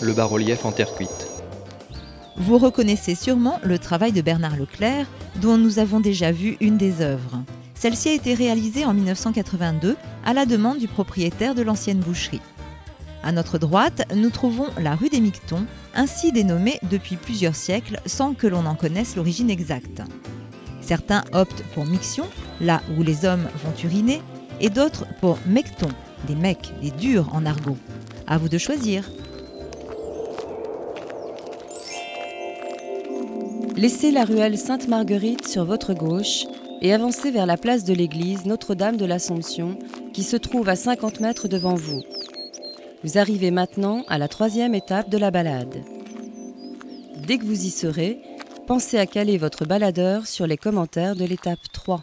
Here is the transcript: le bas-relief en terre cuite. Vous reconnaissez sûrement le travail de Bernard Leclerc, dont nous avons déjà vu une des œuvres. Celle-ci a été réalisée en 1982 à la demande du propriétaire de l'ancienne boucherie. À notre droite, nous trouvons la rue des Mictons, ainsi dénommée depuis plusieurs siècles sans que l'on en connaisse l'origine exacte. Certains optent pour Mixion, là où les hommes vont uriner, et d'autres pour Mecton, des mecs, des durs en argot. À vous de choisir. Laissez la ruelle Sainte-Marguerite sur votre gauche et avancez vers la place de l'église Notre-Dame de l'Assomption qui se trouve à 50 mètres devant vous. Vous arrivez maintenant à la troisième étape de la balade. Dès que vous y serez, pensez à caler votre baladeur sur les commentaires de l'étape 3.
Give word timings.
le 0.00 0.12
bas-relief 0.12 0.64
en 0.64 0.72
terre 0.72 0.94
cuite. 0.94 1.28
Vous 2.36 2.58
reconnaissez 2.58 3.14
sûrement 3.14 3.58
le 3.62 3.78
travail 3.78 4.12
de 4.12 4.20
Bernard 4.20 4.56
Leclerc, 4.56 5.06
dont 5.36 5.56
nous 5.56 5.78
avons 5.78 6.00
déjà 6.00 6.32
vu 6.32 6.56
une 6.60 6.76
des 6.76 7.00
œuvres. 7.00 7.42
Celle-ci 7.74 8.08
a 8.10 8.14
été 8.14 8.34
réalisée 8.34 8.84
en 8.84 8.94
1982 8.94 9.96
à 10.24 10.34
la 10.34 10.46
demande 10.46 10.78
du 10.78 10.88
propriétaire 10.88 11.54
de 11.54 11.62
l'ancienne 11.62 12.00
boucherie. 12.00 12.40
À 13.22 13.32
notre 13.32 13.58
droite, 13.58 14.02
nous 14.14 14.30
trouvons 14.30 14.66
la 14.78 14.94
rue 14.94 15.08
des 15.08 15.20
Mictons, 15.20 15.64
ainsi 15.94 16.30
dénommée 16.30 16.78
depuis 16.90 17.16
plusieurs 17.16 17.56
siècles 17.56 18.00
sans 18.06 18.34
que 18.34 18.46
l'on 18.46 18.66
en 18.66 18.74
connaisse 18.74 19.16
l'origine 19.16 19.50
exacte. 19.50 20.02
Certains 20.80 21.24
optent 21.32 21.64
pour 21.74 21.86
Mixion, 21.86 22.26
là 22.60 22.82
où 22.96 23.02
les 23.02 23.24
hommes 23.24 23.48
vont 23.64 23.74
uriner, 23.82 24.22
et 24.60 24.70
d'autres 24.70 25.06
pour 25.20 25.38
Mecton, 25.46 25.88
des 26.28 26.36
mecs, 26.36 26.72
des 26.80 26.90
durs 26.90 27.28
en 27.34 27.44
argot. 27.44 27.76
À 28.26 28.38
vous 28.38 28.48
de 28.48 28.58
choisir. 28.58 29.10
Laissez 33.76 34.10
la 34.10 34.24
ruelle 34.24 34.56
Sainte-Marguerite 34.56 35.46
sur 35.46 35.66
votre 35.66 35.92
gauche 35.92 36.46
et 36.80 36.94
avancez 36.94 37.30
vers 37.30 37.44
la 37.44 37.58
place 37.58 37.84
de 37.84 37.92
l'église 37.92 38.46
Notre-Dame 38.46 38.96
de 38.96 39.04
l'Assomption 39.04 39.78
qui 40.14 40.22
se 40.22 40.36
trouve 40.36 40.70
à 40.70 40.76
50 40.76 41.20
mètres 41.20 41.46
devant 41.46 41.74
vous. 41.74 42.00
Vous 43.04 43.18
arrivez 43.18 43.50
maintenant 43.50 44.02
à 44.08 44.16
la 44.16 44.28
troisième 44.28 44.74
étape 44.74 45.10
de 45.10 45.18
la 45.18 45.30
balade. 45.30 45.82
Dès 47.26 47.36
que 47.36 47.44
vous 47.44 47.66
y 47.66 47.70
serez, 47.70 48.18
pensez 48.66 48.96
à 48.96 49.04
caler 49.04 49.36
votre 49.36 49.66
baladeur 49.66 50.26
sur 50.26 50.46
les 50.46 50.56
commentaires 50.56 51.14
de 51.14 51.26
l'étape 51.26 51.60
3. 51.74 52.02